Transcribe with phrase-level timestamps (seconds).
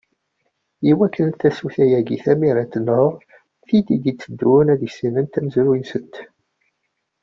[0.89, 3.05] I wakken, tasuta-agi tamirant neɣ
[3.67, 6.15] tid i d-iteddun ad issinent amezruy-nsent.